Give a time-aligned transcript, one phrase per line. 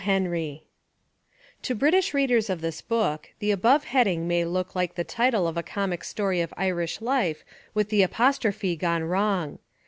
[0.03, 0.63] Henry
[1.61, 5.57] To British readers of this book the above heading may look like the title of
[5.57, 9.59] a comic story of Irish life with the apostrophe gone wrong.